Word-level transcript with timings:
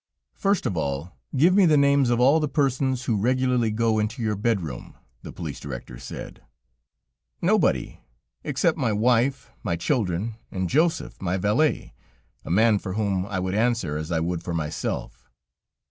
]"First 0.45 0.65
of 0.65 0.75
all, 0.75 1.15
give 1.35 1.53
me 1.53 1.67
the 1.67 1.77
names 1.77 2.09
of 2.09 2.19
all 2.19 2.39
the 2.39 2.47
persons 2.47 3.03
who 3.03 3.15
regularly 3.15 3.69
go 3.69 3.99
into 3.99 4.23
your 4.23 4.35
bedroom," 4.35 4.95
the 5.21 5.31
police 5.31 5.59
director 5.59 5.99
said. 5.99 6.41
"Nobody, 7.39 7.99
except 8.43 8.79
my 8.79 8.91
wife, 8.91 9.51
my 9.61 9.75
children, 9.75 10.37
and 10.49 10.67
Joseph, 10.71 11.21
my 11.21 11.37
valet, 11.37 11.93
a 12.43 12.49
man 12.49 12.79
for 12.79 12.93
whom 12.93 13.27
I 13.27 13.37
would 13.37 13.53
answer 13.53 13.95
as 13.95 14.11
I 14.11 14.19
would 14.19 14.41
for 14.41 14.55
myself." 14.55 15.29